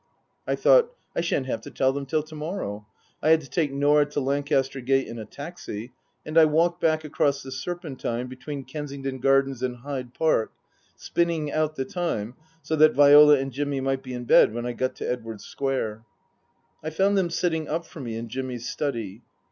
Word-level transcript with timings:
I 0.47 0.55
thought: 0.55 0.91
I 1.15 1.21
shan't 1.21 1.45
have 1.45 1.61
to 1.61 1.69
tell 1.69 1.93
them 1.93 2.07
till 2.07 2.23
to 2.23 2.33
morrow. 2.33 2.87
I 3.21 3.29
had 3.29 3.41
to 3.41 3.47
take 3.47 3.71
Norah 3.71 4.07
to 4.07 4.19
Lancaster 4.19 4.81
Gate 4.81 5.07
in 5.07 5.19
a 5.19 5.25
taxi, 5.25 5.91
and 6.25 6.39
I 6.39 6.45
walked 6.45 6.81
back 6.81 7.03
across 7.03 7.43
the 7.43 7.51
Serpentine 7.51 8.25
between 8.25 8.63
Kensington 8.63 9.19
Gardens 9.19 9.61
and 9.61 9.75
Hyde 9.75 10.15
Park, 10.15 10.53
spinning 10.95 11.51
out 11.51 11.75
the 11.75 11.85
time 11.85 12.33
so 12.63 12.75
that 12.77 12.95
Viola 12.95 13.37
and 13.37 13.51
Jimmy 13.51 13.79
might 13.79 14.01
be 14.01 14.15
in 14.15 14.23
bed 14.25 14.55
when 14.55 14.65
I 14.65 14.73
got 14.73 14.95
to 14.95 15.05
Edwardes 15.07 15.45
Square. 15.45 16.03
I 16.83 16.89
found 16.89 17.15
them 17.15 17.29
sitting 17.29 17.67
up 17.67 17.85
for 17.85 17.99
me 17.99 18.15
in 18.15 18.27
Jimmy's 18.27 18.67
study. 18.67 19.21